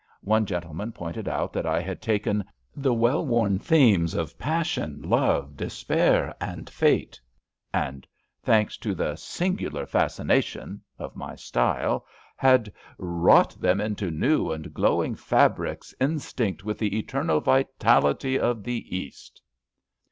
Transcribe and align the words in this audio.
One 0.23 0.47
gentleman 0.47 0.93
pointed 0.93 1.27
out 1.27 1.53
that 1.53 1.67
I 1.67 1.79
had 1.79 2.01
taken 2.01 2.37
^^ 2.39 2.43
the 2.75 2.91
well 2.91 3.23
worn 3.23 3.59
themes 3.59 4.15
of 4.15 4.35
passion^ 4.35 5.05
love, 5.05 5.55
despair 5.55 6.33
and 6.41 6.65
fate/' 6.67 7.19
and, 7.71 8.07
thanks 8.41 8.77
to 8.77 8.95
the 8.95 9.13
'^ 9.13 9.19
singular 9.19 9.85
fascination 9.85 10.81
'* 10.89 10.97
of 10.97 11.15
my 11.15 11.35
style, 11.35 12.07
had 12.35 12.73
''wrought 13.23 13.51
them 13.61 13.79
into 13.79 14.09
new 14.09 14.51
and 14.51 14.73
glowing 14.73 15.13
f 15.13 15.29
abricks 15.29 15.93
instinct 16.01 16.63
with 16.63 16.79
the 16.79 16.97
eternal 16.97 17.39
vitality 17.39 18.39
of 18.39 18.63
the 18.63 18.83
East.'' 18.97 19.39